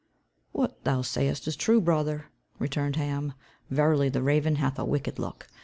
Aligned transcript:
"What 0.51 0.83
thou 0.83 1.03
sayest 1.03 1.47
is 1.47 1.55
true, 1.55 1.79
brother," 1.79 2.31
returned 2.57 2.95
Ham. 2.95 3.33
"Verily 3.69 4.09
the 4.09 4.23
raven 4.23 4.55
hath 4.55 4.79
a 4.79 4.83
wicked 4.83 5.19
look. 5.19 5.47